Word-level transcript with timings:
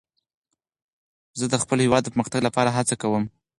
زه 1.39 1.45
د 1.49 1.55
خپل 1.63 1.77
هېواد 1.85 2.01
د 2.03 2.09
پرمختګ 2.13 2.41
لپاره 2.47 2.75
هڅه 2.77 2.95
کوم. 3.01 3.23